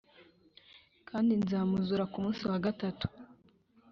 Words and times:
Kandi 1.09 1.31
nzamuzura 1.41 2.03
ku 2.11 2.17
munsi 2.23 2.43
wa 2.51 2.59
gatatu 2.65 3.05